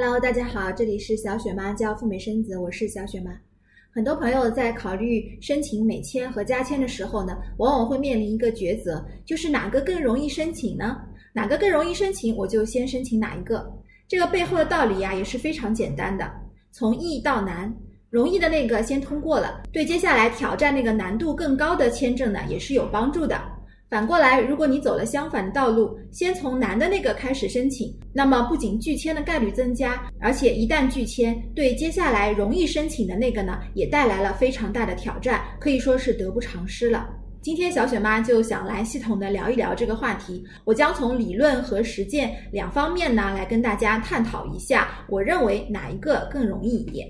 [0.00, 3.32] Hello，大家好，这里是小雪妈教赴美生子，我是小雪妈。
[3.90, 10.98] 很多朋友在考虑申请美签和加签的时候呢，往往会面临一个抉择，就是哪个更容易申请呢？
[11.32, 13.68] 哪个更容易申请，我就先申请哪一个。
[14.06, 16.32] 这个背后的道理呀，也是非常简单的，
[16.70, 17.74] 从易到难，
[18.08, 23.36] 容易的那个先通过了，对接下来挑战那个难度更高的签证呢，也是有帮助的。
[23.90, 37.08] 反过来，如果你走了相反的道路，先从难的那个开始申请，那么不仅拒签的概率增加，而且一旦拒签，对接下来容易申请的那个呢，也带来了非常大的挑战，可以说是得不偿失了。
[37.40, 47.08] 今天小雪妈就想来系统的聊一聊这个话题，我将从理论和实践两方面呢，来跟大家探讨一下，我认为哪一个更容易一点。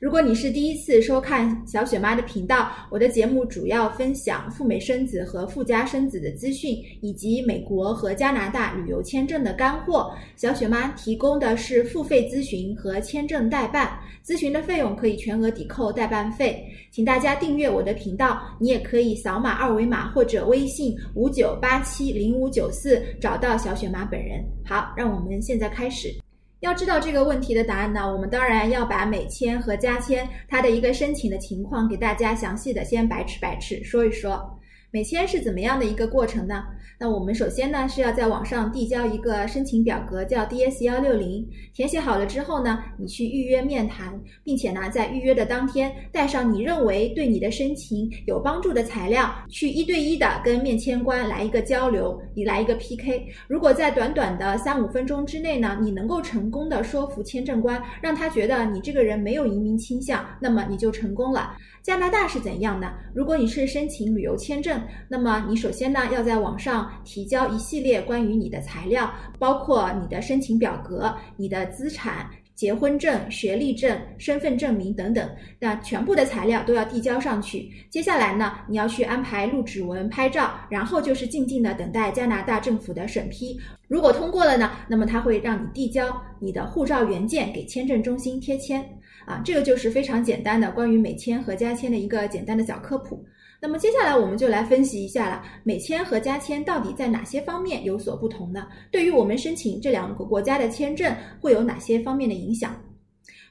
[0.00, 10.14] 如果你是第一次收看小雪妈的频道，我的节目主要分享赴美生子和赴加生子的资讯，以及美国和加拿大旅游签证的干货。
[10.36, 16.64] 小雪妈提供的是付费咨询和签证代办，咨询的费用可以全额抵扣代办费。
[16.92, 24.44] 请大家订阅我的频道，你也可以扫码二维码或者微信五九八七零五九四找到小雪妈本人。
[24.64, 26.14] 好，让我们现在开始。
[26.60, 34.58] 要知道这个问题的答案呢，我们当然要把美签和加签它的一个申请的情况给大家详细的先白吃白吃说一说。
[34.90, 36.64] 美签是怎么样的一个过程呢？
[37.00, 53.26] 那我们首先呢是要在网上递交一个申请表格，叫 DS 幺六零，填写好了之后呢，你去预约面谈，并且呢在预约的当天带上你认为对你的申请有帮助的材料，去一对一的跟面签官来一个交流，你来一个 PK。
[53.46, 61.54] 如果在短短的三五分钟之内呢，你能够成功的说服签证官，让他觉得你这个人没有移民倾向，那么你就成功了。
[61.80, 62.92] 加拿大是怎样的？
[63.14, 64.77] 如果你是申请旅游签证，
[65.08, 75.28] 那么你首先呢要在网上提交一系列关于你的材料，包括你的申请表格、你的资产、结婚证、学历证、身份证明等等，
[75.60, 77.70] 那全部的材料都要递交上去。
[77.88, 83.58] 接下来呢，你要去安排录指纹、拍照，然后就是静静的等待加拿大政府的审批。
[83.86, 88.84] 如果通过了呢，那么他会让你递交你的护照原件给签证中心贴签。
[89.28, 93.22] 啊，这个就是非常简单的关于美签和加签的一个简单的小科普。
[93.60, 98.66] 那么接下来我们就来分析一下了，美签和加签到底在哪些方面有所不同呢？
[98.90, 102.74] 对于我们申请这两个国家的签证会有哪些方面的影响？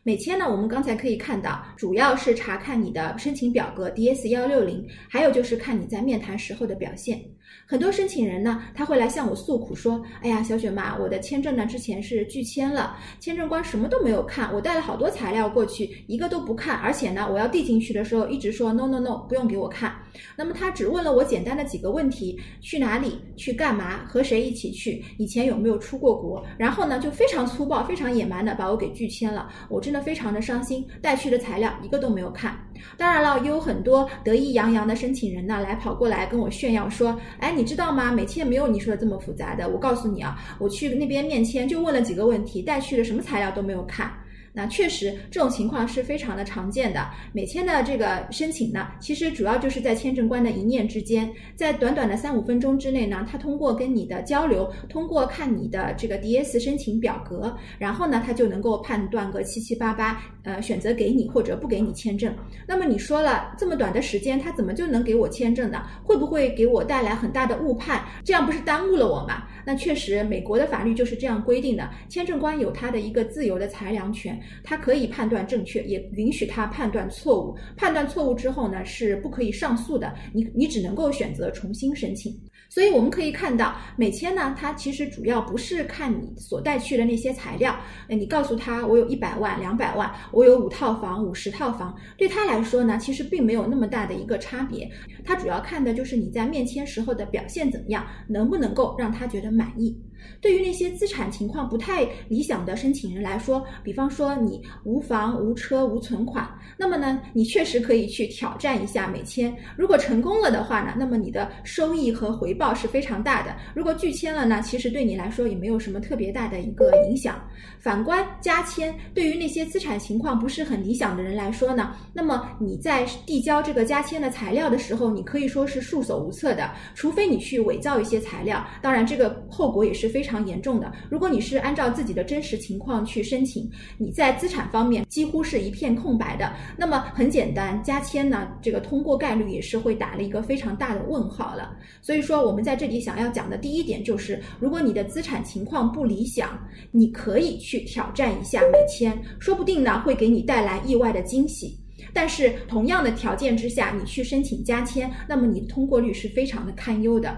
[0.01, 7.21] 美签呢，我们刚才可以看到，主要是查看你的申请表格 DS 幺六零，还有就是看你在面谈时候的表现。
[7.65, 19.93] 很多申请人呢，他会来向我诉苦说：“哎呀，小雪妈，我的签证呢之前是拒签了，签证官什么都没有看，我带了好多材料过去，一个都不看，而且呢，我要递进去的时候一直说 no no no，不用给我看。
[20.37, 23.19] 那么他只问了我简单的几个问题：去哪里？
[23.35, 24.05] 去干嘛？
[24.07, 25.03] 和谁一起去？
[25.17, 26.41] 以前有没有出过国？
[26.57, 29.49] 然后呢，就非常粗暴、非常野蛮的把我给拒签了。
[29.69, 32.57] 我真的非常的伤心，带去的材料一个都没有看。
[32.95, 37.53] 当然了，也有很多得意洋洋的申请人呢，来跑过来跟我炫耀说：哎。
[37.57, 38.11] 你知道吗？
[38.11, 39.67] 美签没有你说的这么复杂的。
[39.67, 44.11] 我告诉你啊，我去那边面签就问了几个问题，带去的什么材料都没有看。
[44.57, 47.07] 那确实，这种情况是非常的常见的。
[47.31, 62.35] 美签的这个申请呢，其实主要就是在签证官的一念之间，在短短的三五分钟之内呢，他通过跟你的交流，通过看你的这个 DS 申请表格，然后呢，他就能够判断个七七八八，呃，选择给你或者不给你签证。
[62.67, 65.83] 那么你说了这么短的时间，他怎么就能给我签证呢？
[66.03, 68.03] 会不会给我带来很大的误判？
[68.25, 69.43] 这样不是耽误了我吗？
[69.63, 71.87] 那确实，美国的法律就是这样规定的。
[72.09, 77.57] 签证官有他的一个自由的裁量权，他可以判断正确，也允许他判断错误。
[77.75, 80.13] 判断错误之后呢，是不可以上诉的。
[80.33, 82.35] 你你只能够选择重新申请。
[82.69, 87.73] 所以我们可以看到，美签呢，它其实主要不是看你所带去的那些材料。
[88.09, 94.89] 呃，你告诉他我有一百万、两百万，我有五套房、五十套房，对他来说呢，其实并没有那么大的一个差别。
[95.23, 99.97] 他主要看的就是你在面签时候的表现怎么样，能不能够让他觉得满意。
[100.39, 109.55] 对于那些资产情况不太理想的申请人来说，比方说你无房无车无存款，那么呢，你确实可以去挑战一下美签。
[109.75, 113.55] 如果成功了的话呢，那么你的收益和回报是非常大的。
[113.75, 117.39] 如果拒签了呢，其实对你来说也没有什么特别大的一个影响。
[117.79, 128.65] 反观加签，对于那些资产情况不是很理想的人来说呢，那么你在递交这个加签的材料的时候，你可以说是束手无策的，除非你去伪造一些材料。
[128.81, 130.06] 当然，这个后果也是。
[130.07, 130.89] 是非常严重的。
[131.09, 141.75] 如果你是按照自己的真实情况去申请，你在资产方面几乎是一片空白的，那么很简单，加签呢，这个通过概率也是会打了一个非常大的问号了。
[142.01, 146.57] 所以说，我们在这里想要讲的第一点就是，如果你的资产情况不理想，
[146.91, 151.77] 你可以去挑战一下美签，说不定呢会给你带来意外的惊喜。
[152.13, 157.35] 但是同样的条件之下，你去申请加签，那么你通过率是非常的堪忧的。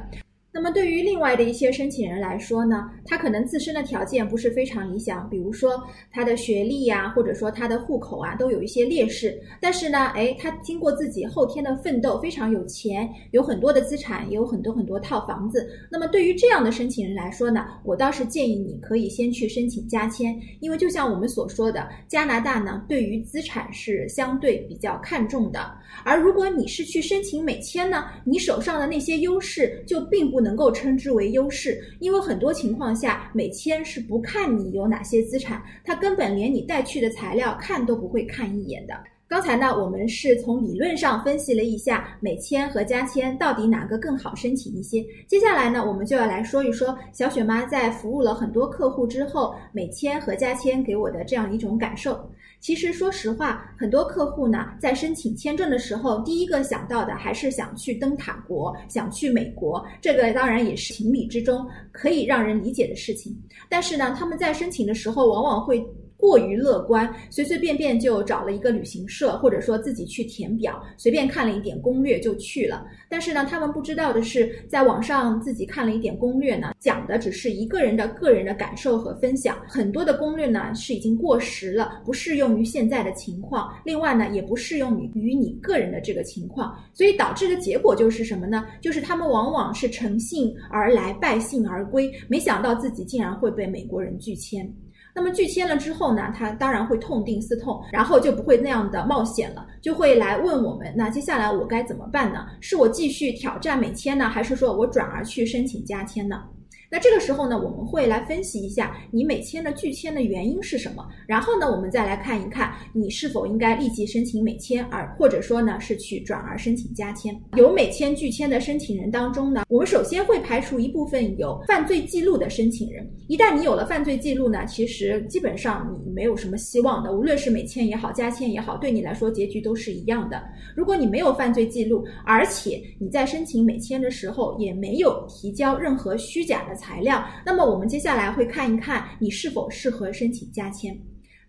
[0.52, 5.80] 那么对于另外的一些申请人来说呢，他可能自身的条件不是非常理想，比如说
[6.12, 9.40] 他的学历呀，或者说他的户口啊，都有一些劣势。
[9.62, 15.70] 但是呢，哎，他经过自己后天的奋斗，非常有钱，有很多的资产，也有很多很多套房子。
[15.92, 25.72] 那么对于这样的申请人来说呢，我倒是建议你可以先去申请加签，因为就像我们所说的，加拿大呢对于资产是相对比较看重的。
[26.04, 30.39] 而如果你是去申请美签呢，你手上的那些优势就并不。
[30.40, 38.94] 能够称之为优势，因为很多情况下，美签是不看你有哪些资产，他根本连你带去的材料看都不会看一眼的。
[39.28, 45.06] 刚才呢，我们是从理论上分析了一下美签和加签到底哪个更好申请一些。
[45.28, 52.20] 接下来呢，我们就要来说一说小雪妈在服务了很多客户之后，美签和加签给我的这样一种感受。
[52.60, 59.86] 其实，说实话，很多客户呢，在申请签证的时候，第一个想到的还是想去灯塔国，想去美国。
[60.02, 63.36] 这个当然也是情理之中，可以让人理解的事情。
[63.70, 65.86] 但是呢，他们在申请的时候，往往会。
[66.20, 72.86] 过于乐观，随随便便就找了一个旅行社，或者说自己去填表，随便看了一点攻略就去了。
[73.08, 83.74] 但是呢，他们不知道的是，在网上自己看了一点攻略呢，讲的只是一个人的个人的感受和分享，很多的攻略呢是已经过时了，不适用于现在的情况。
[83.86, 88.66] 另外呢，也不适用于于你个人的这个情况，所以导致的结果就是什么呢？
[88.82, 94.70] 就是他们往往是乘兴而来，败兴而归，没想到自己竟然会被美国人拒签。
[95.16, 102.46] 那么拒签了之后呢，他当然会痛定思痛，然后就不会那样的冒险了，就会来问我们，那接下来我该怎么办呢？
[102.62, 106.44] 是我继续挑战美签呢，还是说我转而去申请加签呢？
[106.92, 117.40] 那这个时候呢，我们会来分析一下你美签的拒签的原因是什么，然后呢，我们再来看一看你是否应该立即申请美签，而或者说呢是去转而申请加签。
[117.56, 123.08] 有美签拒签的申请人当中呢，我们首先会排除一部分有犯罪记录的申请人。
[123.28, 130.42] 一旦你有了犯罪记录呢，其实基本上你没有什么希望的，无论是美签也好，加签也好，对你来说结局都是一样的。
[130.76, 136.79] 如果你没有犯罪记录，而且你在申请美签的时候也没有提交任何虚假的。
[136.80, 140.98] 材料，那么我们接下来会看一看你是否适合申请加签。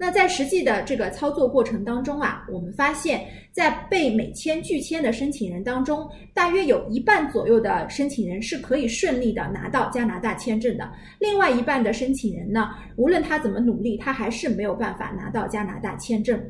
[0.02, 3.22] 那在实际的这个操作过程当中啊，我们发现，
[3.52, 10.90] 在被美签拒签的申请人当中，大约有一半左右的申请人是可以顺利的拿到加拿大签证的。
[11.18, 16.42] 另外一半的申请人呢，无论他怎么努力，他还是没有办法拿到加拿大签证。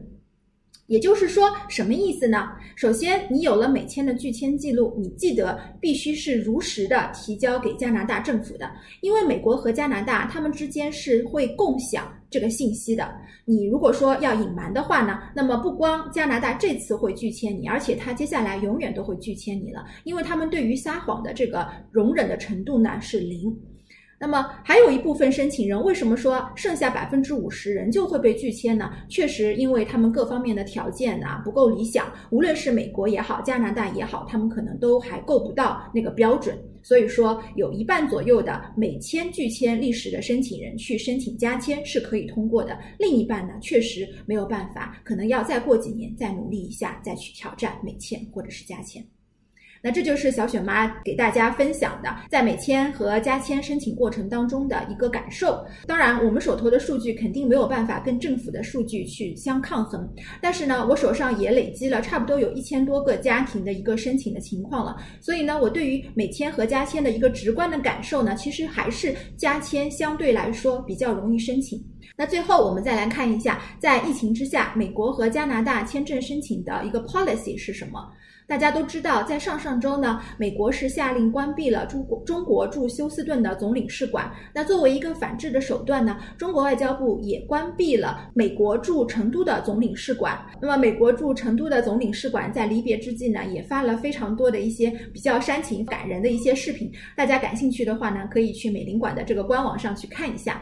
[0.87, 2.49] 也就是说，什么意思呢？
[2.75, 8.69] 首先，你有了美签的拒签记录，你记得必须是如实的提交给加拿大政府的，
[9.01, 13.09] 因为美国和加拿大他们之间是会共享这个信息的。
[13.45, 23.57] 你如果说要隐瞒的话呢，那么不光加拿大这次会拒签你，而且他接下来永远都会拒签你了，因为他们对于撒谎的这个容忍的程度呢是零。
[24.23, 28.93] 那么还有一部分申请人，为什么说剩下百分之五十人就会被拒签呢？
[29.09, 36.55] 确实，因为他们各方面的条件啊不够理想，无论是美国也好，加拿大也好，他们可能都还够不到那个标准。
[36.83, 49.03] 所以说，有一半左右的美签拒签历史的申请人去申请加签是可以通过的，另一半呢确实没有办法，可能要再过几年再努力一下，再去挑战美签或者是加签。
[49.83, 55.65] 那这就是小雪妈给大家分享的，在美签和加签申请过程当中的一个感受。
[55.87, 60.07] 当然，我们手头的数据肯定没有办法跟政府的数据去相抗衡，
[60.41, 64.97] 但是呢，我手上也累积了差不多有一千多个家庭的一个申请的情况了。
[65.21, 71.83] 所以呢，我对于美签和加签的一个直观的感受呢，其实还是加签相对来说比较容易申请。
[72.17, 78.07] 那最后我们再来看一下，在疫情之下，美国和加拿大签证申请的一个 policy 是什么？
[78.51, 84.29] 大家都知道，在上上周呢，美国是下令关闭了中国中国驻休斯顿的总领事馆。
[84.53, 90.37] 那作为一个反制的手段呢，中国外交部也关闭了美国驻成都的总领事馆。
[90.61, 96.91] 那么，美国驻成都的总领事馆在离别之际呢，也发了非常多的一些比较煽情感人的一些视频。
[97.17, 100.61] 大家感兴趣的话呢，可以去美领馆的这个官网上去看一下。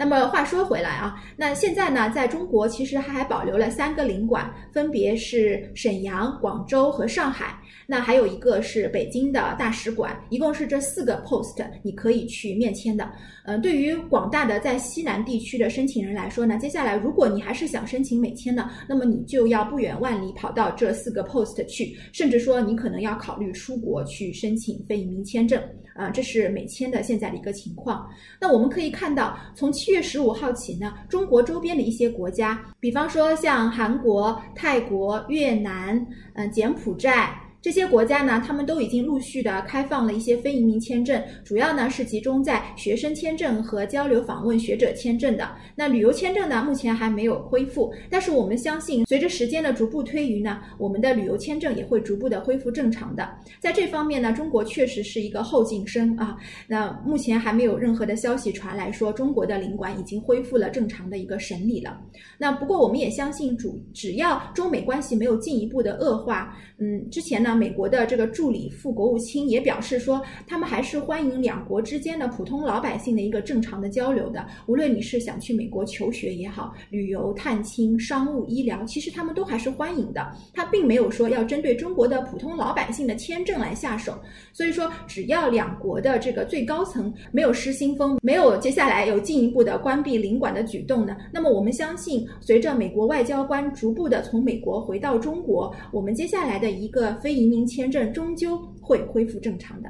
[0.00, 7.58] 那么话说回来啊，那现在呢，在中国其实它还保留了三个领馆，分别是沈阳、广州和上海。
[7.84, 13.10] 那还有一个是北京的大使馆，一共是这四个 post 你可以去面签的。
[13.44, 25.60] 嗯，对于广大的在西南地区的申请人来说呢，接下来如果你还是想申请美签呢，那么你就要不远万里跑到这四个 post 去，甚至说你可能要考虑出国去申请非移民签证。
[25.94, 28.08] 啊，这是美签的现在的一个情况。
[28.40, 37.34] 那我们可以看到，从七七月十五号起呢，中国周边的一些国家，比方说像韩国、泰国、越南、嗯、柬埔寨。
[37.60, 45.50] 这些国家呢，他们都已经陆续的开放了一些非移民签证，主要呢是集中在学生签证和交流访问学者签证的。
[45.74, 53.28] 那旅游签证呢，目前还没有恢复，但是我们相信，随着时间的逐步推移呢，我们的旅游签证也会逐步的恢复正常的。
[53.58, 56.36] 在这方面呢，中国确实是一个后进生啊。
[56.68, 62.00] 那目前还没有任何的消息传来说，中国的领馆已经恢复了正常的一个审理了。
[62.38, 67.58] 那不过我们也相信，主只要中美关系没有进一步的恶化，嗯，之前呢呢。
[67.58, 74.46] 美国的这个助理副国务卿也表示说，他们还是欢迎两国之间的普通老百姓的一个正常的交流的。
[74.66, 80.24] 无论你是想去美国求学也好，旅游、探亲、商务、医疗，其实他们都还是欢迎的。
[80.54, 84.16] 他并没有说要针对中国的普通老百姓的签证来下手。
[84.52, 99.88] 所以说，只要两国的这个最高层没有失心疯，没有接下来有进一步的关闭领馆的举动呢，那么我们相信，随着美国外交官逐步的从美国回到中国，我们接下来的一个非移民签证终究会恢复正常的。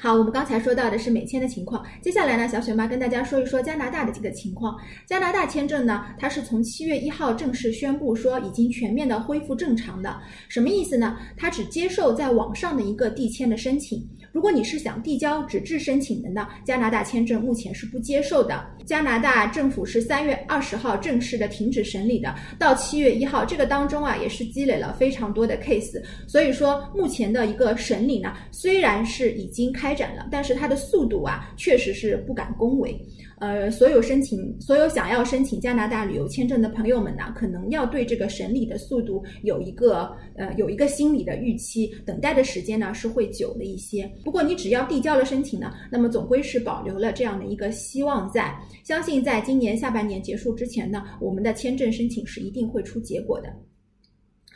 [0.00, 4.78] 好，我们刚才说到的是美签的情况，接下来呢，小雪妈跟大家说一说加拿大的这个情况。
[5.04, 10.16] 加拿大签证呢，它是从七月一号正式宣布说已经全面的恢复正常的，
[10.48, 11.18] 什么意思呢？
[11.36, 14.08] 它只接受在网上的一个递签的申请。
[14.32, 18.64] 如果你是想递交纸质申请的呢，加拿大签证目前是不接受的。
[18.84, 26.02] 加拿大政府是三月二十号正式的停止审理的，到七月一号这个当中啊，也是积累了非常多的 case。
[26.26, 32.98] 所以说，目前的一个审理呢，虽然是已经开展了，但是它的速度啊，确实是不敢恭维。
[33.40, 44.10] 呃，所有申请、所有想要申请加拿大旅游签证的朋友们呢，可能要对这个审理的速度有一个呃有一个心理的预期，等待的时间呢是会久了一些。
[44.24, 48.54] 不过你只要递交了申请呢，那么总归是保留了这样的一个希望在。
[48.84, 53.48] 相信在今年下半年结束之前呢，我们的签证申请是一定会出结果的。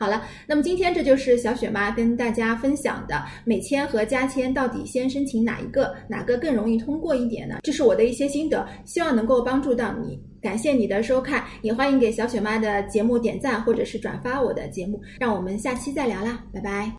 [0.02, 7.60] 好了，那么今天这就是小雪妈跟大家分享的美签和加签到底先申请哪一个，哪个更容易通过一点呢？
[7.62, 10.20] 这是我的一些心得，希望能够帮助到你。
[10.40, 15.00] 感谢你的收看，也欢迎给小雪妈的节目点赞或者是转发我的节目。
[15.20, 16.90] 让我们下期再聊啦，拜拜。